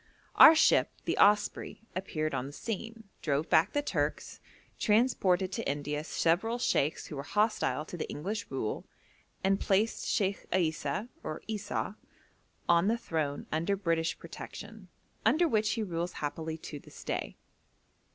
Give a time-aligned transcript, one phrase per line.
[0.33, 4.39] Our ship the Osprey appeared on the scene, drove back the Turks,
[4.79, 8.87] transported to India several sheikhs who were hostile to the English rule,
[9.43, 11.93] and placed Sheikh Isa (or Esau)
[12.67, 14.87] on the throne under British protection,
[15.23, 17.37] under which he rules happily to this day.